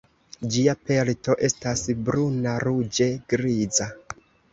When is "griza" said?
3.35-3.89